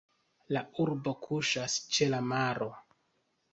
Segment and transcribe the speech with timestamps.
[0.55, 2.71] La urbo kuŝas ĉe la maro.